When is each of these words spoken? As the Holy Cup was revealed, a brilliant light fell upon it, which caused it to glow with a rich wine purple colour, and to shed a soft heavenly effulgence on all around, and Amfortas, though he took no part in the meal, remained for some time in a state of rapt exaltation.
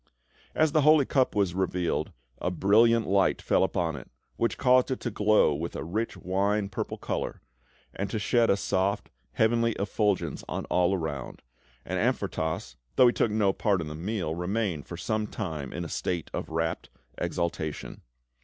As 0.55 0.71
the 0.71 0.81
Holy 0.81 1.05
Cup 1.05 1.35
was 1.35 1.53
revealed, 1.53 2.11
a 2.39 2.49
brilliant 2.49 3.05
light 3.05 3.39
fell 3.39 3.63
upon 3.63 3.95
it, 3.95 4.09
which 4.35 4.57
caused 4.57 4.89
it 4.89 4.99
to 5.01 5.11
glow 5.11 5.53
with 5.53 5.75
a 5.75 5.83
rich 5.83 6.17
wine 6.17 6.69
purple 6.69 6.97
colour, 6.97 7.39
and 7.93 8.09
to 8.09 8.17
shed 8.17 8.49
a 8.49 8.57
soft 8.57 9.11
heavenly 9.33 9.73
effulgence 9.73 10.43
on 10.49 10.65
all 10.71 10.95
around, 10.95 11.43
and 11.85 11.99
Amfortas, 11.99 12.77
though 12.95 13.05
he 13.05 13.13
took 13.13 13.29
no 13.29 13.53
part 13.53 13.79
in 13.79 13.89
the 13.89 13.93
meal, 13.93 14.33
remained 14.33 14.87
for 14.87 14.97
some 14.97 15.27
time 15.27 15.71
in 15.71 15.85
a 15.85 15.87
state 15.87 16.31
of 16.33 16.49
rapt 16.49 16.89
exaltation. 17.19 18.01